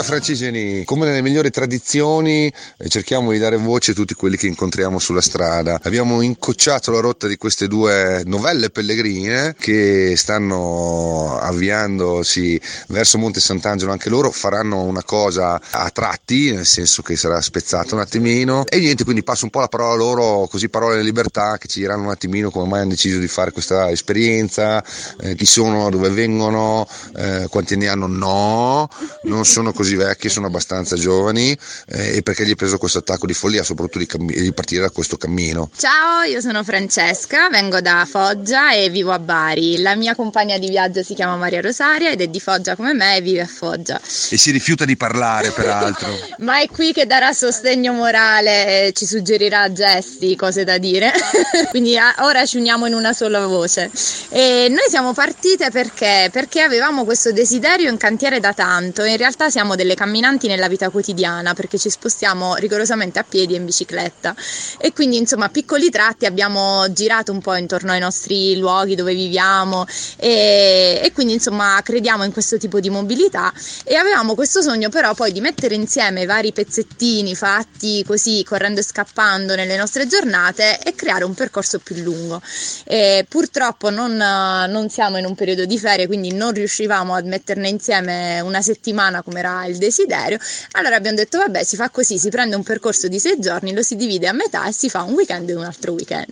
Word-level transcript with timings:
Allora, 0.00 0.16
francigeni, 0.16 0.84
come 0.84 1.04
nelle 1.04 1.20
migliori 1.20 1.50
tradizioni, 1.50 2.46
eh, 2.78 2.88
cerchiamo 2.88 3.32
di 3.32 3.38
dare 3.38 3.56
voce 3.56 3.90
a 3.90 3.94
tutti 3.94 4.14
quelli 4.14 4.38
che 4.38 4.46
incontriamo 4.46 4.98
sulla 4.98 5.20
strada. 5.20 5.78
Abbiamo 5.82 6.22
incocciato 6.22 6.90
la 6.90 7.00
rotta 7.00 7.26
di 7.26 7.36
queste 7.36 7.68
due 7.68 8.22
novelle 8.24 8.70
pellegrine 8.70 9.54
che 9.58 10.14
stanno 10.16 11.38
avviandosi 11.38 12.58
verso 12.88 13.18
Monte 13.18 13.40
Sant'Angelo. 13.40 13.92
Anche 13.92 14.08
loro 14.08 14.30
faranno 14.30 14.80
una 14.80 15.02
cosa 15.04 15.60
a 15.70 15.90
tratti, 15.90 16.52
nel 16.52 16.66
senso 16.66 17.02
che 17.02 17.16
sarà 17.16 17.40
spezzata 17.42 17.94
un 17.94 18.00
attimino. 18.00 18.64
E 18.66 18.78
niente, 18.78 19.04
quindi 19.04 19.22
passo 19.22 19.44
un 19.44 19.50
po' 19.50 19.60
la 19.60 19.68
parola 19.68 19.96
loro, 19.96 20.48
così 20.50 20.70
parole 20.70 20.96
di 20.96 21.04
libertà, 21.04 21.58
che 21.58 21.68
ci 21.68 21.80
diranno 21.80 22.04
un 22.04 22.10
attimino 22.10 22.50
come 22.50 22.66
mai 22.66 22.80
hanno 22.80 22.90
deciso 22.90 23.18
di 23.18 23.28
fare 23.28 23.52
questa 23.52 23.90
esperienza, 23.90 24.82
eh, 25.20 25.34
chi 25.34 25.44
sono, 25.44 25.90
dove 25.90 26.08
vengono, 26.08 26.88
eh, 27.16 27.46
quanti 27.50 27.74
anni 27.74 27.86
hanno. 27.86 28.06
No, 28.06 28.88
non 29.24 29.44
sono 29.44 29.60
sono 29.60 29.72
così 29.90 29.96
vecchi, 29.96 30.28
sono 30.28 30.46
abbastanza 30.46 30.96
giovani 30.96 31.56
eh, 31.88 32.16
e 32.16 32.22
perché 32.22 32.44
gli 32.44 32.52
è 32.52 32.54
preso 32.54 32.78
questo 32.78 32.98
attacco 32.98 33.26
di 33.26 33.34
follia, 33.34 33.62
soprattutto 33.62 33.98
di, 33.98 34.06
cammi- 34.06 34.40
di, 34.40 34.52
partire 34.52 34.82
da 34.82 34.90
questo 34.90 35.16
cammino. 35.16 35.70
Ciao, 35.76 36.22
io 36.22 36.40
sono 36.40 36.62
Francesca, 36.62 37.48
vengo 37.48 37.80
da 37.80 38.06
Foggia 38.08 38.72
e 38.72 38.88
vivo 38.88 39.12
a 39.12 39.18
Bari. 39.18 39.78
La 39.78 39.96
mia 39.96 40.14
compagna 40.14 40.58
di 40.58 40.68
viaggio 40.68 41.02
si 41.02 41.14
chiama 41.14 41.36
Maria 41.36 41.60
Rosaria 41.60 42.10
ed 42.10 42.20
è 42.20 42.28
di 42.28 42.40
Foggia 42.40 42.76
come 42.76 42.92
me 42.92 43.16
e 43.16 43.20
vive 43.20 43.40
a 43.40 43.46
Foggia. 43.46 44.00
E 44.00 44.36
si 44.36 44.50
rifiuta 44.50 44.84
di 44.84 44.96
parlare, 44.96 45.50
peraltro. 45.50 46.08
Ma 46.38 46.60
è 46.60 46.68
qui 46.68 46.92
che 46.92 47.06
darà 47.06 47.32
sostegno 47.32 47.92
morale, 47.92 48.88
e 48.88 48.92
ci 48.92 49.06
suggerirà 49.06 49.72
gesti, 49.72 50.36
cose 50.36 50.64
da 50.64 50.78
dire. 50.78 51.12
Quindi 51.70 51.96
a- 51.96 52.14
ora 52.20 52.46
ci 52.46 52.58
uniamo 52.58 52.86
in 52.86 52.94
una 52.94 53.12
sola 53.12 53.46
voce. 53.46 53.90
E 54.28 54.66
noi 54.68 54.88
siamo 54.88 55.12
partite 55.12 55.70
perché? 55.70 56.28
Perché 56.30 56.60
avevamo 56.60 57.04
questo 57.04 57.32
desiderio 57.32 57.90
in 57.90 57.96
cantiere 57.96 58.40
da 58.40 58.52
tanto. 58.52 59.04
In 59.04 59.16
realtà 59.16 59.50
siamo 59.50 59.69
siamo 59.70 59.76
delle 59.76 59.94
camminanti 59.94 60.48
nella 60.48 60.68
vita 60.68 60.90
quotidiana 60.90 61.54
perché 61.54 61.78
ci 61.78 61.90
spostiamo 61.90 62.56
rigorosamente 62.56 63.18
a 63.18 63.24
piedi 63.24 63.54
e 63.54 63.56
in 63.56 63.64
bicicletta 63.64 64.34
e 64.78 64.92
quindi 64.92 65.16
insomma 65.16 65.46
a 65.46 65.48
piccoli 65.48 65.90
tratti 65.90 66.26
abbiamo 66.26 66.90
girato 66.92 67.32
un 67.32 67.40
po' 67.40 67.54
intorno 67.54 67.92
ai 67.92 68.00
nostri 68.00 68.56
luoghi 68.56 68.94
dove 68.94 69.14
viviamo 69.14 69.86
e, 70.16 71.00
e 71.02 71.12
quindi 71.12 71.34
insomma 71.34 71.78
crediamo 71.82 72.24
in 72.24 72.32
questo 72.32 72.56
tipo 72.56 72.80
di 72.80 72.90
mobilità 72.90 73.52
e 73.84 73.96
avevamo 73.96 74.34
questo 74.34 74.62
sogno 74.62 74.88
però 74.88 75.14
poi 75.14 75.32
di 75.32 75.40
mettere 75.40 75.74
insieme 75.74 76.26
vari 76.26 76.52
pezzettini 76.52 77.34
fatti 77.34 78.02
così 78.04 78.42
correndo 78.44 78.80
e 78.80 78.84
scappando 78.84 79.54
nelle 79.54 79.76
nostre 79.76 80.06
giornate 80.06 80.80
e 80.82 80.94
creare 80.94 81.24
un 81.24 81.34
percorso 81.34 81.78
più 81.78 81.96
lungo. 81.96 82.40
E 82.84 83.24
purtroppo 83.28 83.90
non, 83.90 84.16
non 84.16 84.88
siamo 84.88 85.18
in 85.18 85.24
un 85.24 85.34
periodo 85.34 85.64
di 85.64 85.78
ferie 85.78 86.06
quindi 86.06 86.32
non 86.32 86.52
riuscivamo 86.52 87.14
a 87.14 87.22
metterne 87.22 87.68
insieme 87.68 88.40
una 88.40 88.62
settimana 88.62 89.22
come 89.22 89.38
era 89.40 89.59
il 89.66 89.78
desiderio. 89.78 90.38
Allora 90.72 90.96
abbiamo 90.96 91.16
detto 91.16 91.38
vabbè 91.38 91.64
si 91.64 91.76
fa 91.76 91.90
così, 91.90 92.18
si 92.18 92.30
prende 92.30 92.56
un 92.56 92.62
percorso 92.62 93.08
di 93.08 93.18
sei 93.18 93.38
giorni, 93.38 93.72
lo 93.72 93.82
si 93.82 93.96
divide 93.96 94.28
a 94.28 94.32
metà 94.32 94.66
e 94.66 94.72
si 94.72 94.88
fa 94.88 95.02
un 95.02 95.14
weekend 95.14 95.50
e 95.50 95.54
un 95.54 95.64
altro 95.64 95.92
weekend. 95.92 96.28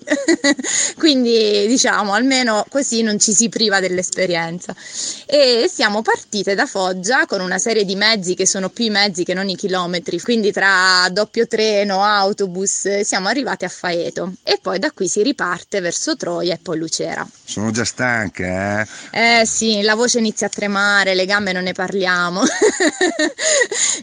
Quindi 0.97 1.67
diciamo 1.67 2.13
almeno 2.13 2.65
così 2.69 3.03
non 3.03 3.19
ci 3.19 3.33
si 3.33 3.49
priva 3.49 3.81
dell'esperienza. 3.81 4.75
E 5.27 5.71
siamo 5.73 6.03
partite 6.03 6.55
da 6.55 6.67
Foggia 6.67 7.27
con 7.27 7.41
una 7.41 7.59
serie 7.59 7.85
di 7.85 7.95
mezzi 7.95 8.35
che 8.35 8.47
sono 8.47 8.69
più 8.69 8.85
i 8.85 8.91
mezzi 8.91 9.25
che 9.25 9.35
non 9.35 9.49
i 9.49 9.57
chilometri, 9.57 10.21
quindi 10.21 10.53
tra 10.53 11.07
doppio 11.11 11.47
treno, 11.47 12.03
autobus, 12.03 13.01
siamo 13.01 13.29
arrivati 13.29 13.65
a 13.65 13.69
Faeto 13.69 14.33
e 14.43 14.59
poi 14.61 14.79
da 14.79 14.91
qui 14.93 15.09
si 15.09 15.23
riparte 15.23 15.81
verso 15.81 16.17
Troia 16.17 16.55
e 16.55 16.59
poi 16.63 16.79
Lucera. 16.79 17.27
Sono 17.45 17.71
già 17.71 17.85
stanche, 17.85 18.87
eh? 19.11 19.41
Eh 19.41 19.47
sì, 19.47 19.83
la 19.83 19.95
voce 19.95 20.19
inizia 20.19 20.47
a 20.47 20.51
tremare, 20.51 21.15
le 21.15 21.25
gambe 21.25 21.53
non 21.53 21.63
ne 21.65 21.73
parliamo. 21.73 22.43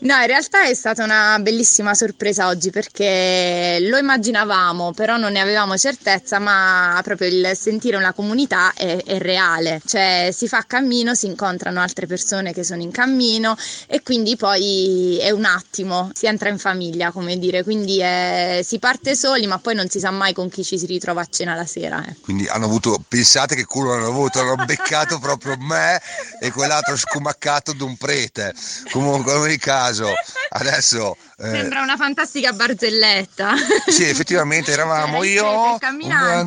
no, 0.01 0.15
in 0.15 0.27
realtà 0.27 0.65
è 0.65 0.73
stata 0.73 1.03
una 1.03 1.37
bellissima 1.39 1.93
sorpresa 1.93 2.47
oggi 2.47 2.69
perché 2.69 3.77
lo 3.81 3.97
immaginavamo, 3.97 4.93
però 4.93 5.17
non 5.17 5.33
ne 5.33 5.39
avevamo 5.39 5.77
certezza, 5.77 6.39
ma 6.39 6.99
proprio 7.03 7.29
il 7.29 7.51
sentire 7.55 7.95
una 7.97 8.13
comunità 8.13 8.73
è, 8.73 9.01
è 9.03 9.17
reale, 9.19 9.81
cioè 9.85 10.29
si 10.33 10.47
fa 10.47 10.63
cammino, 10.67 11.13
si 11.15 11.27
incontrano 11.27 11.79
altre 11.79 12.07
persone 12.07 12.53
che 12.53 12.63
sono 12.63 12.81
in 12.81 12.91
cammino 12.91 13.55
e 13.87 14.01
quindi 14.03 14.35
poi 14.35 15.17
è 15.21 15.31
un 15.31 15.45
attimo, 15.45 16.11
si 16.13 16.25
entra 16.25 16.49
in 16.49 16.57
famiglia, 16.57 17.11
come 17.11 17.37
dire, 17.37 17.63
quindi 17.63 17.99
è, 17.99 18.61
si 18.63 18.79
parte 18.79 19.15
soli, 19.15 19.47
ma 19.47 19.59
poi 19.59 19.75
non 19.75 19.89
si 19.89 19.99
sa 19.99 20.11
mai 20.11 20.33
con 20.33 20.49
chi 20.49 20.63
ci 20.63 20.77
si 20.77 20.85
ritrova 20.85 21.21
a 21.21 21.27
cena 21.29 21.55
la 21.55 21.65
sera. 21.65 22.03
Eh. 22.05 22.15
Quindi 22.21 22.47
hanno 22.47 22.65
avuto, 22.65 23.01
pensate 23.07 23.55
che 23.55 23.65
culo 23.65 23.93
hanno 23.93 24.07
avuto, 24.07 24.39
hanno 24.39 24.55
beccato 24.65 25.19
proprio 25.19 25.55
me 25.59 26.01
e 26.39 26.51
quell'altro 26.51 26.97
scumaccato 26.97 27.73
d'un 27.73 27.95
prete. 27.97 28.53
Comunque, 28.91 29.04
in 29.13 29.27
ogni 29.27 29.57
caso, 29.57 30.11
adesso... 30.49 31.15
Eh, 31.37 31.49
Sembra 31.49 31.81
una 31.81 31.97
fantastica 31.97 32.53
barzelletta. 32.53 33.55
Sì, 33.87 34.03
effettivamente 34.03 34.71
eravamo 34.71 35.17
cioè, 35.17 35.27
io 35.27 35.79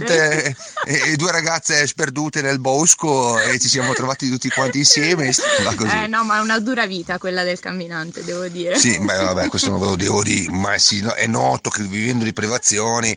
e, 0.00 0.56
e, 0.84 1.16
due 1.16 1.30
ragazze 1.30 1.86
sperdute 1.86 2.40
nel 2.40 2.58
bosco 2.58 3.38
e 3.38 3.58
ci 3.58 3.68
siamo 3.68 3.92
trovati 3.92 4.30
tutti 4.30 4.48
quanti 4.48 4.78
insieme. 4.78 5.28
Eh, 5.28 6.06
no, 6.06 6.24
ma 6.24 6.38
è 6.38 6.40
una 6.40 6.58
dura 6.58 6.86
vita 6.86 7.18
quella 7.18 7.42
del 7.42 7.60
camminante, 7.60 8.24
devo 8.24 8.48
dire. 8.48 8.78
Sì, 8.78 8.98
beh, 8.98 9.24
vabbè, 9.24 9.48
questo 9.48 9.68
non 9.68 9.80
ve 9.80 9.86
lo 9.86 9.96
devo 9.96 10.22
dire, 10.22 10.50
ma 10.52 10.78
sì, 10.78 11.02
no, 11.02 11.12
è 11.12 11.26
noto 11.26 11.68
che 11.68 11.82
vivendo 11.82 12.24
di 12.24 12.32
privazioni, 12.32 13.14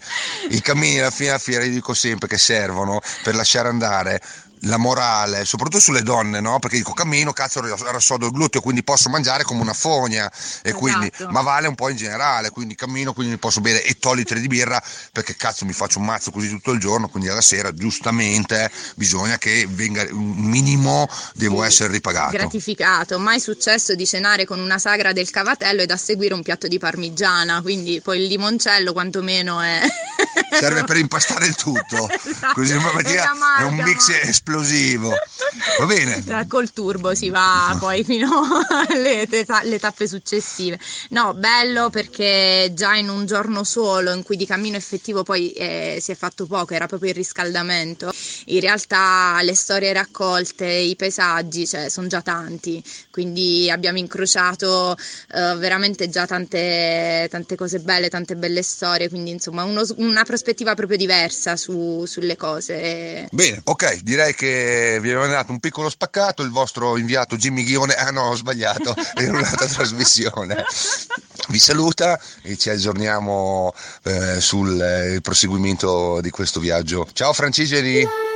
i 0.50 0.62
cammini 0.62 1.00
alla 1.00 1.10
fine 1.10 1.30
alla 1.30 1.40
fiera, 1.40 1.64
io 1.64 1.72
dico 1.72 1.94
sempre 1.94 2.28
che 2.28 2.38
servono 2.38 3.00
per 3.24 3.36
lasciare 3.36 3.70
andare 3.70 4.22
la 4.62 4.78
morale, 4.78 5.46
soprattutto 5.46 5.80
sulle 5.80 6.04
donne, 6.04 6.40
no? 6.40 6.60
Perché 6.60 6.78
dico 6.78 6.94
cammino, 6.94 7.34
cazzo, 7.34 7.62
rassodo 7.62 8.28
il 8.28 8.32
gluteo, 8.32 8.62
quindi 8.62 8.84
posso 8.84 9.10
mangiare 9.10 9.44
come 9.44 9.62
una 9.62 9.74
fogna, 9.74 10.30
e 10.30 10.70
esatto. 10.70 10.78
quindi, 10.78 11.12
ma 11.30 11.42
vale 11.42 11.68
un 11.68 11.76
po' 11.76 11.90
in 11.90 11.96
generale, 11.96 12.50
quindi 12.50 12.76
cammino, 12.76 13.14
quindi 13.14 13.38
posso 13.38 13.62
bere 13.62 13.84
e 13.84 13.98
litri 14.14 14.42
di 14.42 14.48
birra, 14.48 14.82
perché 15.12 15.36
cazzo 15.36 15.66
mi 15.66 15.74
faccio 15.74 16.00
un 16.00 16.06
mazzo 16.06 16.32
così 16.32 16.50
tutto 16.50 16.72
il 16.72 16.80
giorno, 16.80 17.08
quindi 17.08 17.30
alla 17.30 17.42
sera 17.42 17.74
giustamente 17.74 18.70
bisogna 18.96 19.38
che 19.38 19.66
venga 19.70 20.06
un 20.12 20.36
minimo, 20.36 21.08
devo 21.34 21.62
sì, 21.62 21.68
essere 21.68 21.94
ripagato. 21.94 22.32
Gratificato, 22.32 23.20
mai 23.20 23.40
successo 23.40 23.96
di 23.96 24.06
cenare 24.06 24.46
con 24.46 24.60
una 24.60 24.78
sagra 24.78 25.14
del 25.14 25.30
cavatello 25.30 25.82
e 25.82 25.86
da 25.86 25.98
seguire 25.98 26.34
un 26.34 26.44
piatto 26.44 26.68
di 26.68 26.78
parmigiana, 26.78 27.62
quindi 27.62 28.02
poi 28.02 28.20
il 28.20 28.28
limoncello 28.28 28.94
quantomeno 28.94 29.62
è... 29.62 29.82
Serve 30.52 30.84
per 30.84 30.98
impastare 30.98 31.46
il 31.46 31.56
tutto, 31.56 32.10
esatto. 32.12 32.54
così 32.54 32.74
è 32.74 33.64
un 33.64 33.76
mix 33.76 34.10
esplosivo. 34.10 35.10
Va 35.80 35.86
bene. 35.86 36.46
Col 36.48 36.72
turbo 36.72 37.16
si 37.16 37.30
va 37.30 37.76
poi 37.80 38.04
fino 38.04 38.30
alle, 38.90 39.28
alle 39.48 39.80
tappe 39.80 40.08
successive. 40.08 40.78
No, 41.10 41.34
bello 41.34 41.90
perché 41.90 42.72
già 42.74 42.96
in 42.96 43.10
un 43.10 43.26
giorno 43.26 43.64
solo 43.64 44.14
in 44.14 44.24
cui 44.24 44.36
di 44.36 44.46
cammino 44.46 44.76
effettivo 44.76 45.24
poi 45.24 45.52
eh, 45.52 46.00
si 46.02 46.12
è 46.12 46.16
fatto 46.16 46.46
poco, 46.46 46.74
era 46.74 46.86
proprio 46.86 47.10
il 47.10 47.16
riscaldamento. 47.16 48.12
In 48.46 48.60
realtà 48.60 49.40
le 49.42 49.56
storie 49.56 49.94
raccolte, 49.94 50.66
i 50.66 50.96
paesaggi, 50.96 51.66
cioè, 51.66 51.90
sono 51.90 52.08
già 52.08 52.22
tanti, 52.22 52.84
quindi 53.10 53.70
abbiamo 53.72 53.98
incrociato 53.98 54.96
eh, 55.34 55.56
veramente 55.56 56.10
già 56.10 56.26
tante, 56.26 57.28
tante, 57.30 57.56
cose 57.56 57.80
belle, 57.80 58.10
tante 58.10 58.36
belle 58.36 58.64
storie, 58.64 59.10
quindi 59.10 59.32
insomma 59.32 59.64
uno, 59.64 59.84
una 59.98 60.24
prospettiva 60.24 60.41
proprio 60.76 60.98
diversa 60.98 61.56
su, 61.56 62.06
sulle 62.06 62.36
cose. 62.36 63.28
Bene, 63.32 63.62
ok, 63.64 64.02
direi 64.02 64.34
che 64.34 64.98
vi 65.02 65.10
abbiamo 65.10 65.28
dato 65.28 65.52
un 65.52 65.60
piccolo 65.60 65.90
spaccato, 65.90 66.42
il 66.44 66.52
vostro 66.52 66.98
inviato 66.98 67.36
Jimmy 67.36 67.64
Ghione, 67.64 67.94
ah 67.94 68.12
no 68.12 68.30
ho 68.30 68.36
sbagliato, 68.36 68.94
è 69.16 69.28
un'altra 69.28 69.66
trasmissione, 69.66 70.64
vi 71.50 71.60
saluta 71.60 72.20
e 72.42 72.58
ci 72.58 72.70
aggiorniamo 72.70 73.74
eh, 74.04 74.42
sul 74.42 74.82
eh, 74.82 75.22
proseguimento 75.22 76.20
di 76.22 76.30
questo 76.30 76.60
viaggio. 76.60 77.08
Ciao 77.14 77.34
Francigeni! 77.34 78.30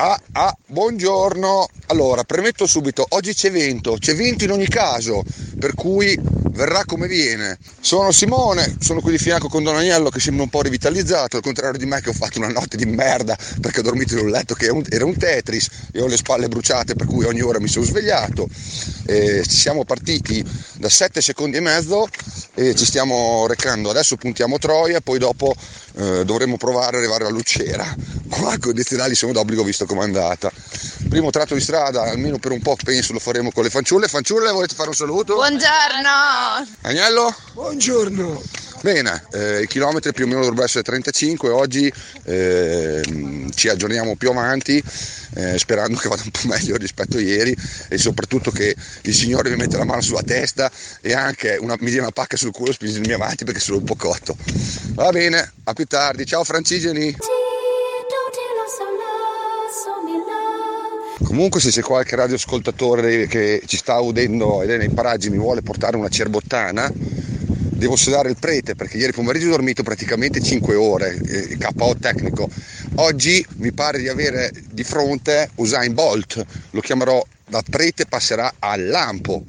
Ah, 0.00 0.20
ah, 0.32 0.56
buongiorno. 0.66 1.68
Allora, 1.86 2.22
premetto 2.22 2.66
subito, 2.66 3.04
oggi 3.08 3.34
c'è 3.34 3.50
vento, 3.50 3.96
c'è 3.98 4.14
vento 4.14 4.44
in 4.44 4.52
ogni 4.52 4.68
caso, 4.68 5.24
per 5.58 5.74
cui 5.74 6.16
verrà 6.58 6.84
come 6.84 7.06
viene. 7.06 7.56
Sono 7.80 8.10
Simone, 8.10 8.76
sono 8.80 9.00
qui 9.00 9.12
di 9.12 9.18
fianco 9.18 9.48
con 9.48 9.62
Don 9.62 9.76
Agnello 9.76 10.10
che 10.10 10.18
sembra 10.18 10.42
un 10.42 10.50
po' 10.50 10.60
rivitalizzato, 10.60 11.36
al 11.36 11.42
contrario 11.42 11.78
di 11.78 11.86
me 11.86 12.00
che 12.00 12.10
ho 12.10 12.12
fatto 12.12 12.38
una 12.38 12.48
notte 12.48 12.76
di 12.76 12.84
merda 12.84 13.38
perché 13.60 13.78
ho 13.78 13.82
dormito 13.82 14.14
in 14.14 14.24
un 14.24 14.30
letto 14.30 14.54
che 14.54 14.66
era 14.66 15.04
un 15.04 15.16
Tetris 15.16 15.68
e 15.92 16.02
ho 16.02 16.08
le 16.08 16.16
spalle 16.16 16.48
bruciate 16.48 16.96
per 16.96 17.06
cui 17.06 17.24
ogni 17.24 17.42
ora 17.42 17.60
mi 17.60 17.68
sono 17.68 17.84
svegliato. 17.84 18.48
E 19.06 19.44
siamo 19.48 19.84
partiti 19.84 20.44
da 20.74 20.88
7 20.88 21.20
secondi 21.20 21.58
e 21.58 21.60
mezzo 21.60 22.08
e 22.54 22.74
ci 22.74 22.84
stiamo 22.84 23.46
recando. 23.46 23.90
Adesso 23.90 24.16
puntiamo 24.16 24.58
Troia, 24.58 25.00
poi 25.00 25.20
dopo 25.20 25.54
eh, 25.98 26.24
dovremo 26.24 26.56
provare 26.56 26.96
ad 26.96 27.02
arrivare 27.02 27.26
a 27.26 27.30
Lucera. 27.30 27.84
Qua 28.28 28.54
i 28.54 28.58
condizionali 28.58 29.14
sono 29.14 29.32
d'obbligo 29.32 29.64
visto 29.64 29.84
come 29.84 30.02
è 30.02 30.04
andata. 30.04 30.50
Primo 31.08 31.30
tratto 31.30 31.54
di 31.54 31.60
strada, 31.60 32.02
almeno 32.02 32.38
per 32.38 32.52
un 32.52 32.60
po' 32.60 32.76
penso 32.82 33.12
lo 33.12 33.18
faremo 33.18 33.50
con 33.50 33.64
le 33.64 33.70
fanciulle. 33.70 34.06
Fanciulle, 34.06 34.50
volete 34.52 34.74
fare 34.74 34.90
un 34.90 34.94
saluto? 34.94 35.34
Buongiorno! 35.34 36.66
Agnello? 36.82 37.34
Buongiorno! 37.52 38.57
Bene, 38.80 39.24
eh, 39.32 39.62
i 39.62 39.66
chilometri 39.66 40.12
più 40.12 40.24
o 40.24 40.28
meno 40.28 40.40
dovrebbero 40.40 40.66
essere 40.66 40.84
35, 40.84 41.50
oggi 41.50 41.92
eh, 42.24 43.02
ci 43.54 43.68
aggiorniamo 43.68 44.14
più 44.16 44.30
avanti 44.30 44.82
eh, 45.34 45.58
sperando 45.58 45.98
che 45.98 46.08
vada 46.08 46.22
un 46.24 46.30
po' 46.30 46.46
meglio 46.46 46.76
rispetto 46.76 47.16
a 47.16 47.20
ieri 47.20 47.54
e 47.88 47.98
soprattutto 47.98 48.50
che 48.50 48.74
il 49.02 49.14
Signore 49.14 49.50
mi 49.50 49.56
metta 49.56 49.78
la 49.78 49.84
mano 49.84 50.00
sulla 50.00 50.22
testa 50.22 50.70
e 51.00 51.12
anche 51.12 51.56
una, 51.60 51.76
mi 51.80 51.90
dia 51.90 52.00
una 52.00 52.10
pacca 52.10 52.36
sul 52.36 52.52
culo 52.52 52.72
spingendomi 52.72 53.14
avanti 53.14 53.44
perché 53.44 53.60
sono 53.60 53.78
un 53.78 53.84
po' 53.84 53.96
cotto. 53.96 54.36
Va 54.94 55.10
bene, 55.10 55.52
a 55.64 55.72
più 55.72 55.86
tardi, 55.86 56.24
ciao 56.24 56.44
Francigeni! 56.44 57.16
Comunque 61.24 61.60
se 61.60 61.70
c'è 61.70 61.82
qualche 61.82 62.16
radioascoltatore 62.16 63.26
che 63.26 63.62
ci 63.66 63.76
sta 63.76 63.98
udendo 63.98 64.62
ed 64.62 64.70
è 64.70 64.76
nei 64.78 64.88
paraggi 64.88 65.26
e 65.26 65.30
mi 65.30 65.36
vuole 65.36 65.62
portare 65.62 65.96
una 65.96 66.08
cerbottana, 66.08 66.90
devo 67.78 67.94
sedare 67.94 68.28
il 68.28 68.36
prete 68.38 68.74
perché 68.74 68.96
ieri 68.96 69.12
pomeriggio 69.12 69.46
ho 69.46 69.50
dormito 69.50 69.84
praticamente 69.84 70.42
5 70.42 70.74
ore, 70.74 71.16
eh, 71.24 71.56
KO 71.56 71.96
tecnico. 71.98 72.48
Oggi 72.96 73.44
mi 73.58 73.72
pare 73.72 73.98
di 73.98 74.08
avere 74.08 74.50
di 74.68 74.82
fronte 74.82 75.50
Usain 75.56 75.94
Bolt, 75.94 76.44
lo 76.70 76.80
chiamerò 76.80 77.24
da 77.46 77.62
prete 77.68 78.06
passerà 78.06 78.54
al 78.58 78.84
lampo, 78.86 79.44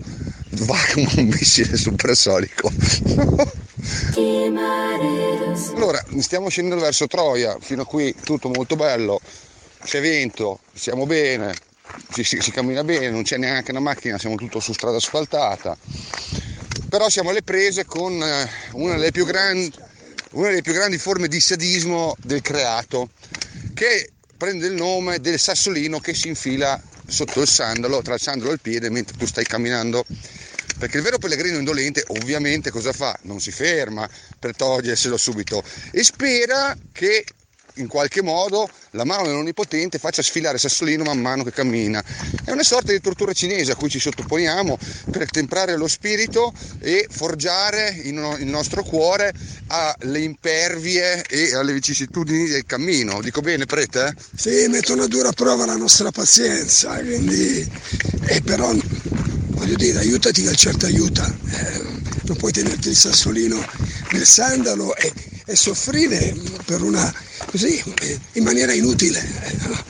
va 0.50 0.78
come 0.94 1.10
un 1.18 1.26
missile 1.26 1.76
supersonico. 1.76 2.72
allora, 5.76 6.04
stiamo 6.20 6.50
scendendo 6.50 6.84
verso 6.84 7.08
Troia, 7.08 7.58
fino 7.60 7.82
a 7.82 7.86
qui 7.86 8.14
tutto 8.24 8.50
molto 8.50 8.76
bello, 8.76 9.20
c'è 9.84 10.02
vento, 10.02 10.60
siamo 10.72 11.08
bene, 11.08 11.56
si, 12.12 12.24
si, 12.24 12.40
si 12.42 12.52
cammina 12.52 12.84
bene, 12.84 13.10
non 13.10 13.24
c'è 13.24 13.38
neanche 13.38 13.72
una 13.72 13.80
macchina, 13.80 14.20
siamo 14.20 14.36
tutto 14.36 14.60
su 14.60 14.72
strada 14.72 14.98
asfaltata 14.98 15.76
però 16.90 17.08
siamo 17.08 17.30
alle 17.30 17.44
prese 17.44 17.86
con 17.86 18.22
eh, 18.22 18.50
una 18.72 18.96
delle 18.96 19.12
più 19.12 19.26
grandi, 19.26 19.72
delle 20.32 20.62
più 20.62 20.74
grandi 20.74 20.98
forme 20.98 21.28
di 21.28 21.40
sadismo 21.40 22.16
del 22.20 22.42
creato, 22.42 23.12
che 23.76 24.10
prende 24.36 24.68
il 24.68 24.74
nome 24.74 25.20
del 25.20 25.40
sassolino 25.40 26.00
che 26.00 26.16
si 26.16 26.28
infila 26.28 26.82
sotto 27.08 27.42
il 27.42 27.48
sandalo, 27.48 28.02
tra 28.02 28.16
il 28.16 28.20
sandalo 28.20 28.50
e 28.50 28.54
il 28.54 28.60
piede 28.60 28.90
mentre 28.90 29.16
tu 29.18 29.26
stai 29.26 29.46
camminando. 29.46 30.04
Perché 30.80 30.98
il 30.98 31.04
vero 31.04 31.18
pellegrino 31.18 31.58
indolente 31.58 32.06
ovviamente 32.08 32.72
cosa 32.72 32.94
fa? 32.94 33.18
Non 33.24 33.42
si 33.42 33.52
ferma 33.52 34.10
per 34.40 34.56
toglierselo 34.56 35.18
subito 35.18 35.62
e 35.92 36.04
spera 36.04 36.76
che 36.94 37.26
in 37.80 37.88
qualche 37.88 38.22
modo 38.22 38.70
la 38.92 39.04
mano 39.04 39.26
dell'Onnipotente 39.26 39.98
faccia 40.00 40.22
sfilare 40.22 40.58
Sassolino 40.58 41.04
man 41.04 41.20
mano 41.20 41.44
che 41.44 41.52
cammina. 41.52 42.04
È 42.44 42.52
una 42.52 42.64
sorta 42.64 42.92
di 42.92 43.00
tortura 43.02 43.34
cinese 43.34 43.72
a 43.72 43.76
cui 43.76 43.90
ci 43.90 44.00
sottoponiamo 44.00 44.78
per 45.12 45.30
temprare 45.30 45.76
lo 45.76 45.88
spirito 45.88 46.54
e 46.80 47.08
forgiare 47.10 48.00
il 48.04 48.14
nostro 48.46 48.84
cuore 48.84 49.34
alle 49.68 50.20
impervie 50.20 51.24
e 51.24 51.56
alle 51.56 51.74
vicissitudini 51.74 52.48
del 52.48 52.66
cammino. 52.66 53.22
Dico 53.22 53.42
bene, 53.42 53.66
prete? 53.66 54.14
Sì, 54.36 54.68
mettono 54.68 55.04
a 55.04 55.08
dura 55.08 55.32
prova 55.32 55.66
la 55.66 55.76
nostra 55.76 56.12
pazienza, 56.12 56.96
quindi... 57.00 57.68
Eh, 58.28 58.42
però 58.42 58.72
voglio 59.48 59.76
dire, 59.76 60.00
aiutati 60.00 60.44
che 60.44 60.56
certo 60.56 60.86
aiuta. 60.86 61.26
Eh, 61.26 61.98
non 62.24 62.38
puoi 62.38 62.52
tenerti 62.52 62.90
il 62.90 62.96
sassolino 62.96 63.66
nel 64.12 64.26
sandalo 64.26 64.96
e, 64.96 65.12
e 65.50 65.56
soffrire 65.56 66.36
per 66.64 66.84
una 66.84 67.12
così 67.48 67.82
in 68.34 68.44
maniera 68.44 68.72
inutile. 68.72 69.20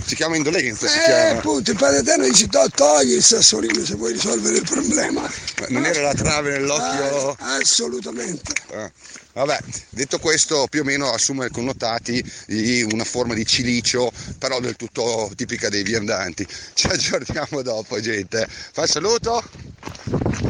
Si 0.06 0.16
chiama 0.16 0.38
indolenza. 0.38 0.88
Si 0.88 0.98
eh, 0.98 1.04
chiama. 1.04 1.40
appunto, 1.40 1.72
il 1.72 1.78
Padre 1.78 2.00
Eterno 2.00 2.24
dice 2.24 2.48
togli 2.48 3.16
il 3.16 3.24
sassolino 3.24 3.84
se 3.84 3.96
vuoi 3.96 4.14
risolvere 4.14 4.56
il 4.56 4.64
problema. 4.64 5.22
Ma 5.22 5.66
non 5.68 5.86
era 5.86 6.02
la 6.02 6.14
trave 6.14 6.52
nell'occhio? 6.52 7.36
Ah, 7.40 7.56
assolutamente. 7.56 8.54
Ah. 8.74 8.90
Vabbè, 9.34 9.60
detto 9.90 10.18
questo 10.20 10.66
più 10.70 10.82
o 10.82 10.84
meno 10.86 11.12
assume 11.12 11.50
connotati 11.50 12.24
di 12.48 12.88
una 12.92 13.04
forma 13.04 13.34
di 13.34 13.46
cilicio, 13.46 14.12
però 14.38 14.62
del 14.62 14.78
tutto 14.78 15.30
tipica 15.36 15.68
dei 15.68 15.84
viandanti. 15.84 16.48
Ci 16.74 16.88
aggiorniamo 16.88 17.62
dopo, 17.62 18.00
gente. 18.00 18.48
Fa 18.72 18.88
saluto. 18.88 19.44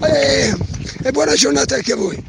E, 0.03 0.55
e 1.03 1.11
buona 1.11 1.33
giornata 1.33 1.75
anche 1.75 1.93
a 1.93 1.95
voi. 1.95 2.23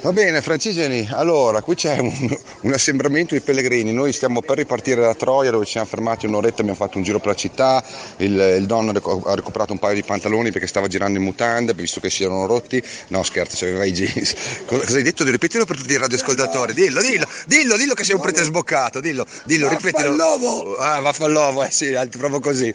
Va 0.00 0.12
bene, 0.12 0.40
Francigeni, 0.42 1.08
allora 1.10 1.60
qui 1.60 1.74
c'è 1.74 1.98
un, 1.98 2.38
un, 2.60 2.72
assembramento 2.72 3.34
di 3.34 3.40
pellegrini, 3.40 3.92
noi 3.92 4.12
stiamo 4.12 4.40
per 4.40 4.58
ripartire 4.58 5.00
da 5.00 5.12
Troia 5.12 5.50
dove 5.50 5.64
ci 5.64 5.72
siamo 5.72 5.88
fermati 5.88 6.24
un'oretta, 6.24 6.60
abbiamo 6.60 6.78
fatto 6.78 6.98
un 6.98 7.02
giro 7.02 7.18
per 7.18 7.26
la 7.30 7.34
città, 7.34 7.84
il, 8.18 8.56
il 8.60 8.66
Don 8.66 8.88
ha 8.90 9.34
recuperato 9.34 9.72
un 9.72 9.80
paio 9.80 9.96
di 9.96 10.04
pantaloni 10.04 10.52
perché 10.52 10.68
stava 10.68 10.86
girando 10.86 11.18
in 11.18 11.24
mutande, 11.24 11.74
visto 11.74 11.98
che 11.98 12.10
si 12.10 12.22
erano 12.22 12.46
rotti, 12.46 12.80
no 13.08 13.24
scherzo, 13.24 13.64
aveva 13.64 13.84
i 13.84 13.92
jeans. 13.92 14.36
Cosa, 14.66 14.84
cosa 14.84 14.98
hai 14.98 15.02
detto? 15.02 15.24
Ripetilo 15.24 15.64
per 15.64 15.76
tutti 15.76 15.92
i 15.92 15.98
radioascoltatori, 15.98 16.74
dillo, 16.74 17.00
dillo, 17.00 17.26
dillo, 17.46 17.76
dillo 17.76 17.94
che 17.94 18.04
sei 18.04 18.14
un 18.14 18.20
prete 18.20 18.44
sboccato, 18.44 19.00
dillo, 19.00 19.26
dillo, 19.46 19.68
ripetilo. 19.68 20.14
Vaffanlovo! 20.14 20.76
Ah, 20.76 21.00
vaffanlovo, 21.00 21.64
eh 21.64 21.72
sì, 21.72 21.98
proprio 22.16 22.38
così. 22.38 22.72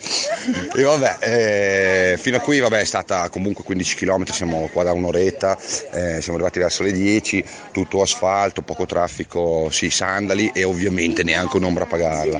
E 0.75 0.83
vabbè, 0.83 1.17
eh, 1.21 2.17
fino 2.19 2.35
a 2.35 2.39
qui 2.41 2.59
vabbè, 2.59 2.81
è 2.81 2.85
stata 2.85 3.29
comunque 3.29 3.63
15 3.63 3.95
km, 3.95 4.25
siamo 4.25 4.69
qua 4.73 4.83
da 4.83 4.91
un'oretta, 4.91 5.57
eh, 5.93 6.21
siamo 6.21 6.37
arrivati 6.37 6.59
verso 6.59 6.83
le 6.83 6.91
10 6.91 7.12
10, 7.13 7.43
tutto 7.71 8.01
asfalto, 8.01 8.61
poco 8.61 8.85
traffico, 8.85 9.69
sì, 9.69 9.89
sandali 9.89 10.51
e 10.53 10.63
ovviamente 10.63 11.23
neanche 11.23 11.57
un'ombra 11.57 11.83
a 11.83 11.87
pagarla. 11.87 12.39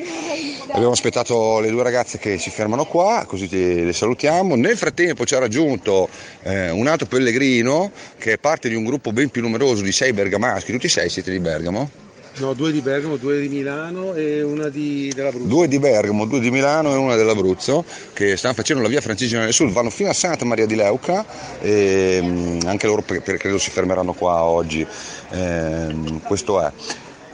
Abbiamo 0.71 0.91
aspettato 0.91 1.59
le 1.59 1.69
due 1.69 1.83
ragazze 1.83 2.17
che 2.17 2.39
si 2.39 2.49
fermano 2.49 2.85
qua, 2.85 3.25
così 3.27 3.47
le 3.85 3.93
salutiamo. 3.93 4.55
Nel 4.55 4.77
frattempo 4.77 5.25
ci 5.25 5.35
ha 5.35 5.39
raggiunto 5.39 6.09
eh, 6.41 6.71
un 6.71 6.87
altro 6.87 7.05
pellegrino 7.05 7.91
che 8.17 8.33
è 8.33 8.37
parte 8.39 8.69
di 8.69 8.75
un 8.75 8.83
gruppo 8.83 9.11
ben 9.11 9.29
più 9.29 9.41
numeroso 9.41 9.83
di 9.83 9.91
sei 9.91 10.13
bergamaschi. 10.13 10.71
Tutti 10.71 10.89
sei 10.89 11.09
siete 11.09 11.29
di 11.29 11.39
Bergamo? 11.39 12.02
No, 12.35 12.53
due 12.53 12.71
di 12.71 12.81
Bergamo, 12.81 13.17
due 13.17 13.41
di 13.41 13.47
Milano 13.47 14.15
e 14.15 14.41
una 14.41 14.69
di, 14.69 15.11
dell'Abruzzo. 15.13 15.47
Due 15.47 15.67
di 15.67 15.77
Bergamo, 15.77 16.25
due 16.25 16.39
di 16.39 16.49
Milano 16.49 16.91
e 16.91 16.97
una 16.97 17.15
dell'Abruzzo 17.15 17.85
che 18.11 18.35
stanno 18.37 18.55
facendo 18.55 18.81
la 18.81 18.89
via 18.89 19.01
Francigena 19.01 19.43
del 19.43 19.53
Sud, 19.53 19.71
vanno 19.71 19.91
fino 19.91 20.09
a 20.09 20.13
Santa 20.13 20.43
Maria 20.43 20.65
di 20.65 20.75
Leuca 20.75 21.23
e 21.61 22.19
mm, 22.23 22.59
anche 22.65 22.87
loro 22.87 23.03
per, 23.03 23.21
per, 23.21 23.37
credo 23.37 23.59
si 23.59 23.69
fermeranno 23.69 24.13
qua 24.13 24.41
oggi. 24.41 24.85
Eh, 25.29 26.19
questo 26.23 26.59
è. 26.59 26.71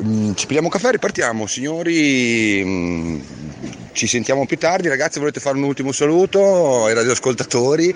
Mm, 0.03 0.33
ci 0.33 0.45
pigliamo 0.47 0.67
un 0.67 0.73
caffè, 0.73 0.91
ripartiamo 0.91 1.47
signori, 1.47 2.61
mm, 2.65 3.19
ci 3.93 4.05
sentiamo 4.05 4.45
più 4.45 4.57
tardi, 4.57 4.89
ragazzi 4.89 5.19
volete 5.19 5.39
fare 5.39 5.55
un 5.55 5.63
ultimo 5.63 5.93
saluto 5.93 6.85
ai 6.85 6.93
radioascoltatori? 6.93 7.95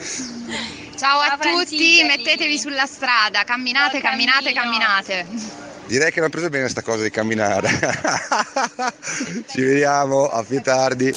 Ciao 0.95 1.19
a 1.19 1.37
tutti, 1.37 2.01
mettetevi 2.03 2.57
sulla 2.57 2.85
strada, 2.85 3.43
camminate, 3.43 3.99
camminate, 3.99 4.53
camminate. 4.53 5.62
Direi 5.85 6.11
che 6.11 6.19
mi 6.21 6.27
ha 6.27 6.29
preso 6.29 6.49
bene 6.49 6.63
questa 6.63 6.81
cosa 6.81 7.03
di 7.03 7.09
camminare. 7.09 7.69
Ci 9.47 9.61
vediamo, 9.61 10.27
a 10.27 10.43
più 10.43 10.61
tardi. 10.61 11.11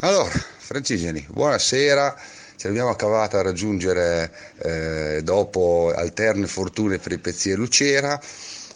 Allora, 0.00 0.30
Francigeni, 0.58 1.24
buonasera. 1.28 2.16
Ci 2.56 2.66
abbiamo 2.66 2.90
accavato 2.90 3.36
a 3.36 3.42
raggiungere 3.42 4.30
eh, 4.58 5.20
dopo 5.22 5.92
alterne 5.94 6.46
fortune 6.46 6.98
per 6.98 7.12
i 7.12 7.18
pezzi 7.18 7.50
e 7.50 7.54
Lucera 7.54 8.20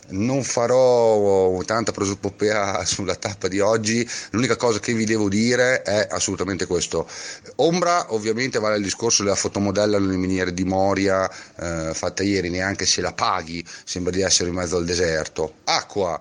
non 0.08 0.42
farò 0.44 1.60
tanta 1.62 1.92
prosopopea 1.92 2.84
sulla 2.86 3.14
tappa 3.14 3.48
di 3.48 3.60
oggi, 3.60 4.08
l'unica 4.30 4.56
cosa 4.56 4.78
che 4.78 4.92
vi 4.92 5.04
devo 5.04 5.28
dire 5.28 5.82
è 5.82 6.06
assolutamente 6.10 6.66
questo. 6.66 7.08
Ombra 7.56 8.12
ovviamente 8.12 8.58
vale 8.58 8.76
il 8.76 8.82
discorso 8.82 9.22
della 9.22 9.34
fotomodella 9.34 9.98
nelle 9.98 10.16
miniere 10.16 10.52
di 10.52 10.64
Moria 10.64 11.28
eh, 11.56 11.90
fatta 11.94 12.22
ieri, 12.22 12.50
neanche 12.50 12.86
se 12.86 13.00
la 13.00 13.12
paghi 13.12 13.64
sembra 13.84 14.12
di 14.12 14.22
essere 14.22 14.48
in 14.48 14.54
mezzo 14.54 14.76
al 14.76 14.84
deserto. 14.84 15.54
Acqua 15.64 16.20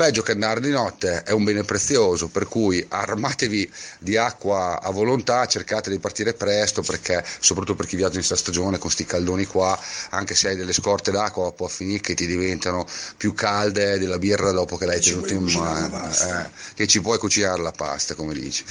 Peggio 0.00 0.22
che 0.22 0.32
andare 0.32 0.62
di 0.62 0.70
notte 0.70 1.24
è 1.24 1.32
un 1.32 1.44
bene 1.44 1.62
prezioso, 1.62 2.28
per 2.28 2.48
cui 2.48 2.82
armatevi 2.88 3.70
di 3.98 4.16
acqua 4.16 4.80
a 4.80 4.90
volontà, 4.92 5.44
cercate 5.44 5.90
di 5.90 5.98
partire 5.98 6.32
presto 6.32 6.80
perché, 6.80 7.22
soprattutto 7.38 7.76
per 7.76 7.84
chi 7.84 7.96
viaggia 7.96 8.14
in 8.14 8.24
questa 8.24 8.36
stagione 8.36 8.78
con 8.78 8.80
questi 8.80 9.04
caldoni 9.04 9.44
qua, 9.44 9.78
anche 10.08 10.34
se 10.34 10.48
hai 10.48 10.56
delle 10.56 10.72
scorte 10.72 11.10
d'acqua 11.10 11.52
può 11.52 11.68
finire 11.68 12.00
che 12.00 12.14
ti 12.14 12.26
diventano 12.26 12.86
più 13.18 13.34
calde 13.34 13.98
della 13.98 14.16
birra 14.16 14.52
dopo 14.52 14.78
che 14.78 14.86
l'hai 14.86 15.02
tenuta 15.02 15.34
in 15.34 15.42
mano, 15.42 16.08
eh, 16.08 16.48
che 16.72 16.86
ci 16.86 17.02
puoi 17.02 17.18
cucinare 17.18 17.60
la 17.60 17.72
pasta, 17.72 18.14
come 18.14 18.32
dici. 18.32 18.64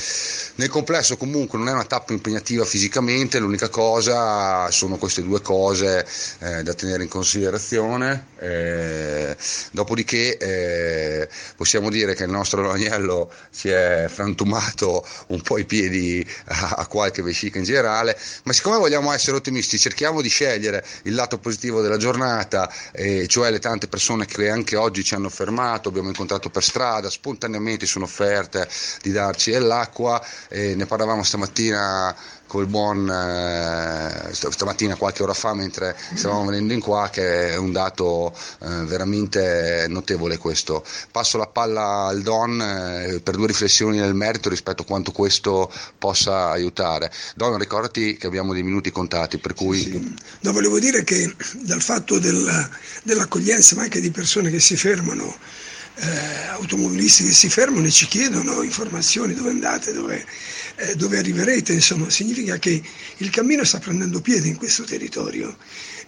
Nel 0.55 0.69
complesso 0.69 1.15
comunque 1.15 1.59
non 1.59 1.67
è 1.67 1.73
una 1.73 1.85
tappa 1.85 2.11
impegnativa 2.11 2.65
fisicamente, 2.65 3.37
l'unica 3.37 3.69
cosa 3.69 4.71
sono 4.71 4.97
queste 4.97 5.21
due 5.21 5.41
cose 5.41 6.07
eh, 6.39 6.63
da 6.63 6.73
tenere 6.73 7.03
in 7.03 7.09
considerazione, 7.09 8.29
eh, 8.39 9.37
dopodiché 9.73 11.18
possiamo 11.55 11.89
dire 11.89 12.13
che 12.13 12.23
il 12.23 12.29
nostro 12.29 12.71
agnello 12.71 13.31
si 13.49 13.69
è 13.69 14.05
frantumato 14.07 15.05
un 15.27 15.41
po' 15.41 15.57
i 15.57 15.65
piedi 15.65 16.25
a, 16.45 16.75
a 16.77 16.87
qualche 16.87 17.21
vescica 17.21 17.57
in 17.57 17.63
generale, 17.63 18.17
ma 18.43 18.53
siccome 18.53 18.77
vogliamo 18.77 19.11
essere 19.11 19.37
ottimisti 19.37 19.77
cerchiamo 19.79 20.21
di 20.21 20.29
scegliere 20.29 20.85
il 21.03 21.15
lato 21.15 21.39
positivo 21.39 21.81
della 21.81 21.97
giornata, 21.97 22.71
eh, 22.91 23.27
cioè 23.27 23.49
le 23.49 23.59
tante 23.59 23.87
persone 23.87 24.25
che 24.25 24.49
anche 24.49 24.75
oggi 24.75 25.03
ci 25.03 25.15
hanno 25.15 25.29
fermato, 25.29 25.89
abbiamo 25.89 26.09
incontrato 26.09 26.49
per 26.49 26.63
strada, 26.63 27.09
spontaneamente 27.09 27.85
sono 27.85 28.05
offerte 28.05 28.67
di 29.01 29.11
darci 29.11 29.51
dell'acqua, 29.51 30.23
eh, 30.49 30.75
ne 30.75 30.85
parlavamo 30.85 31.23
stamattina 31.23 32.15
col 32.49 32.65
buon 32.65 33.07
eh, 33.07 34.33
stamattina 34.33 34.95
qualche 34.95 35.21
ora 35.21 35.35
fa 35.35 35.53
mentre 35.53 35.95
stavamo 36.15 36.45
venendo 36.45 36.73
in 36.73 36.79
qua 36.79 37.09
che 37.11 37.51
è 37.51 37.57
un 37.57 37.71
dato 37.71 38.33
eh, 38.63 38.85
veramente 38.85 39.85
notevole 39.87 40.37
questo. 40.37 40.83
Passo 41.11 41.37
la 41.37 41.45
palla 41.45 42.07
al 42.07 42.23
Don 42.23 42.59
eh, 42.59 43.19
per 43.21 43.35
due 43.35 43.45
riflessioni 43.45 43.99
nel 43.99 44.15
merito 44.15 44.49
rispetto 44.49 44.81
a 44.81 44.85
quanto 44.85 45.11
questo 45.11 45.71
possa 45.99 46.49
aiutare. 46.49 47.11
Don 47.35 47.55
ricordati 47.55 48.17
che 48.17 48.25
abbiamo 48.25 48.53
dei 48.53 48.63
minuti 48.63 48.89
contati 48.89 49.37
per 49.37 49.53
cui... 49.53 49.81
Sì. 49.81 50.15
No, 50.39 50.51
volevo 50.51 50.79
dire 50.79 51.03
che 51.03 51.31
dal 51.61 51.81
fatto 51.81 52.17
del, 52.17 52.67
dell'accoglienza 53.03 53.75
ma 53.75 53.83
anche 53.83 54.01
di 54.01 54.09
persone 54.09 54.49
che 54.49 54.59
si 54.59 54.75
fermano 54.75 55.37
eh, 55.99 56.47
automobilisti 56.47 57.25
che 57.25 57.33
si 57.33 57.49
fermano 57.49 57.87
e 57.87 57.91
ci 57.91 58.07
chiedono 58.07 58.61
informazioni 58.61 59.33
dove 59.33 59.49
andate, 59.49 59.91
dove, 59.91 60.25
eh, 60.75 60.95
dove 60.95 61.17
arriverete, 61.17 61.73
insomma, 61.73 62.09
significa 62.09 62.57
che 62.57 62.81
il 63.17 63.29
cammino 63.29 63.63
sta 63.63 63.79
prendendo 63.79 64.21
piede 64.21 64.47
in 64.47 64.55
questo 64.55 64.83
territorio 64.83 65.55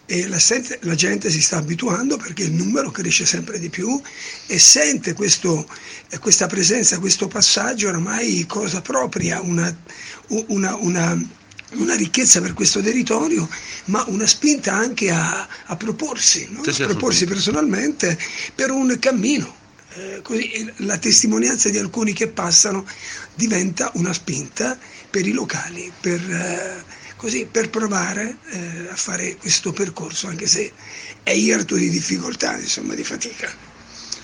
e 0.05 0.27
la, 0.27 0.39
la, 0.81 0.95
gente 0.95 1.29
si 1.29 1.41
sta 1.41 1.57
abituando 1.57 2.17
perché 2.17 2.43
il 2.43 2.51
numero 2.51 2.91
cresce 2.91 3.25
sempre 3.25 3.59
di 3.59 3.69
più 3.69 4.01
e 4.47 4.59
sente 4.59 5.13
questo, 5.13 5.67
eh, 6.09 6.19
questa 6.19 6.47
presenza, 6.47 6.99
questo 6.99 7.27
passaggio 7.27 7.87
oramai 7.87 8.45
cosa 8.47 8.81
propria, 8.81 9.41
una, 9.41 9.75
una, 10.47 10.75
una 10.75 11.39
una 11.73 11.95
ricchezza 11.95 12.41
per 12.41 12.53
questo 12.53 12.81
territorio, 12.81 13.47
ma 13.85 14.03
una 14.09 14.27
spinta 14.27 14.73
anche 14.73 15.09
a, 15.09 15.47
a 15.67 15.75
proporsi, 15.77 16.49
no? 16.51 16.63
a 16.63 16.85
proporsi 16.85 17.23
personalmente 17.25 18.19
per 18.53 18.71
un 18.71 18.97
cammino 18.99 19.59
eh, 19.93 20.21
così 20.21 20.71
la 20.77 20.97
testimonianza 20.97 21.69
di 21.69 21.77
alcuni 21.77 22.13
che 22.13 22.27
passano 22.27 22.85
diventa 23.35 23.91
una 23.95 24.13
spinta 24.13 24.77
per 25.09 25.27
i 25.27 25.31
locali, 25.31 25.91
per, 25.99 26.19
eh, 26.19 26.83
così, 27.17 27.45
per 27.45 27.69
provare 27.69 28.37
eh, 28.51 28.87
a 28.89 28.95
fare 28.95 29.35
questo 29.35 29.71
percorso, 29.73 30.27
anche 30.27 30.47
se 30.47 30.71
è 31.23 31.31
irto 31.31 31.75
di 31.75 31.89
difficoltà, 31.89 32.57
insomma, 32.57 32.93
di 32.95 33.03
fatica. 33.03 33.69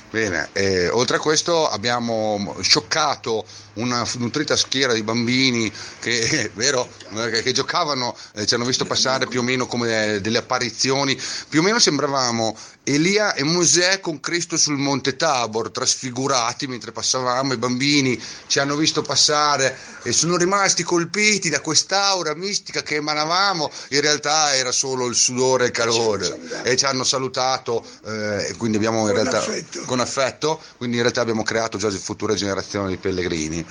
Bene, 0.09 0.47
eh, 0.53 0.87
oltre 0.87 1.17
a 1.17 1.19
questo 1.19 1.67
abbiamo 1.67 2.55
scioccato 2.61 3.45
una 3.73 4.07
nutrita 4.19 4.55
schiera 4.55 4.93
di 4.93 5.03
bambini 5.03 5.69
che, 5.99 6.49
vero, 6.55 6.89
che, 7.29 7.43
che 7.43 7.51
giocavano, 7.51 8.15
eh, 8.35 8.45
ci 8.45 8.53
hanno 8.53 8.63
visto 8.63 8.85
passare 8.85 9.27
più 9.27 9.41
o 9.41 9.43
meno 9.43 9.67
come 9.67 10.21
delle 10.21 10.37
apparizioni, 10.37 11.19
più 11.49 11.59
o 11.59 11.63
meno 11.63 11.77
sembravamo 11.77 12.57
Elia 12.89 13.33
e 13.33 13.43
Mosè 13.43 13.99
con 13.99 14.21
Cristo 14.21 14.55
sul 14.55 14.77
monte 14.77 15.17
Tabor, 15.17 15.71
trasfigurati 15.71 16.67
mentre 16.67 16.93
passavamo, 16.93 17.51
i 17.51 17.57
bambini 17.57 18.17
ci 18.47 18.59
hanno 18.59 18.77
visto 18.77 19.01
passare 19.01 19.77
e 20.03 20.13
sono 20.13 20.37
rimasti 20.37 20.83
colpiti 20.83 21.49
da 21.49 21.59
quest'aura 21.59 22.33
mistica 22.33 22.83
che 22.83 22.95
emanavamo, 22.95 23.69
in 23.89 23.99
realtà 23.99 24.55
era 24.55 24.71
solo 24.71 25.07
il 25.07 25.15
sudore 25.15 25.65
e 25.65 25.67
il 25.67 25.73
calore 25.73 26.39
e 26.63 26.77
ci 26.77 26.85
hanno 26.85 27.03
salutato 27.03 27.85
eh, 28.05 28.55
quindi 28.57 28.77
abbiamo 28.77 29.05
in 29.09 29.13
realtà 29.13 29.39
affetto. 29.39 29.81
con 29.81 29.99
affetto, 29.99 30.61
quindi 30.77 30.95
in 30.95 31.01
realtà 31.01 31.19
abbiamo 31.19 31.43
creato 31.43 31.77
già 31.77 31.89
future 31.89 32.35
generazioni 32.35 32.91
di 32.91 32.97
pellegrini. 32.97 33.65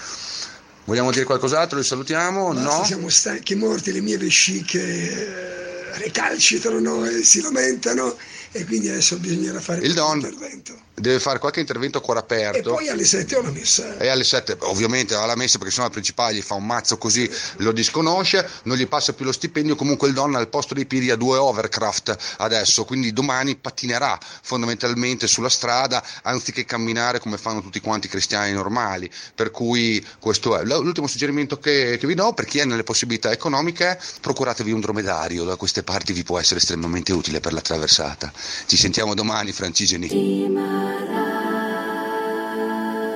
Vogliamo 0.85 1.11
dire 1.11 1.25
qualcos'altro? 1.25 1.79
Li 1.79 1.85
salutiamo? 1.85 2.53
Basta, 2.53 2.77
no? 2.77 2.85
Siamo 2.85 3.09
stanchi 3.09 3.55
morti, 3.55 3.93
le 3.93 4.03
mie 4.03 4.19
vesciche 4.19 4.81
eh, 4.83 5.99
recalcitrano 6.01 7.07
e 7.07 7.23
si 7.23 7.41
lamentano 7.41 8.15
e 8.57 8.65
quindi 8.65 8.89
adesso 8.89 9.19
bisognerà 9.19 9.61
fare 9.61 9.81
il 9.83 9.93
don 9.93 10.17
intervento. 10.17 10.85
Deve 10.99 11.21
fare 11.21 11.39
qualche 11.39 11.61
intervento 11.61 11.99
a 11.99 12.01
cuore 12.01 12.21
aperto. 12.21 12.71
E 12.71 12.73
poi 12.73 12.89
alle 12.89 13.05
7 13.05 13.37
ho 13.37 13.43
la 13.43 13.51
messa. 13.51 13.99
E 13.99 14.09
alle 14.09 14.25
7 14.25 14.57
ovviamente 14.61 15.15
ha 15.15 15.27
la 15.27 15.37
messa 15.37 15.59
perché 15.59 15.75
sennò 15.75 15.87
il 15.87 15.93
principale 15.93 16.35
gli 16.35 16.41
fa 16.41 16.55
un 16.55 16.65
mazzo 16.65 16.97
così, 16.97 17.31
lo 17.59 17.73
disconosce, 17.73 18.49
non 18.63 18.79
gli 18.79 18.87
passa 18.87 19.13
più 19.13 19.27
lo 19.27 19.33
stipendio, 19.33 19.77
comunque 19.77 20.09
il 20.09 20.15
don 20.15 20.35
al 20.35 20.49
posto 20.49 20.73
dei 20.73 20.87
piedi 20.87 21.11
ha 21.11 21.17
due 21.17 21.37
overcraft 21.37 22.17
adesso, 22.39 22.87
quindi 22.87 23.13
domani 23.13 23.57
pattinerà 23.57 24.19
fondamentalmente 24.41 25.27
sulla 25.27 25.51
strada 25.51 26.03
anziché 26.23 26.65
camminare 26.65 27.21
come 27.21 27.37
fanno 27.37 27.61
tutti 27.61 27.81
quanti 27.81 28.07
i 28.07 28.11
cristiani 28.11 28.53
normali. 28.53 29.11
Per 29.35 29.51
cui 29.51 30.05
questo 30.19 30.59
è. 30.59 30.65
L'ultimo 30.65 31.07
suggerimento 31.09 31.59
che, 31.59 31.99
che 32.01 32.07
vi 32.07 32.15
do 32.15 32.33
per 32.33 32.47
chi 32.47 32.61
è 32.61 32.65
nelle 32.65 32.85
possibilità 32.85 33.31
economiche, 33.31 34.01
procuratevi 34.23 34.73
un 34.73 34.81
dromedario, 34.81 35.45
da 35.45 35.57
queste 35.57 35.83
parti 35.83 36.15
vi 36.15 36.23
può 36.23 36.39
essere 36.39 36.59
estremamente 36.59 37.13
utile 37.13 37.41
per 37.41 37.53
la 37.53 37.61
traversata. 37.61 38.33
Ci 38.67 38.77
sentiamo 38.77 39.15
domani, 39.15 39.53
Francigeni. 39.53 40.09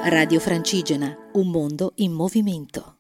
Radio 0.03 0.41
Francigena, 0.41 1.17
un 1.35 1.49
mondo 1.49 1.93
in 1.97 2.13
movimento. 2.13 3.00